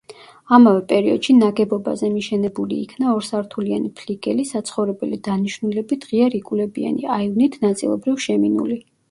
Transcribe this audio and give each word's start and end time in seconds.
ამავე 0.57 0.79
პერიოდში 0.91 1.33
ნაგებობაზე 1.41 2.09
მიშენებული 2.13 2.79
იქნა 2.85 3.11
ორსართულიანი 3.17 3.91
ფლიგელი, 4.01 4.47
საცხოვრებელი 4.53 5.21
დანიშნულებით 5.29 6.09
ღია 6.15 6.33
რიკულებიანი 6.39 7.09
აივნით, 7.19 7.61
ნაწილობრივ 7.69 8.21
შემინული. 8.29 8.83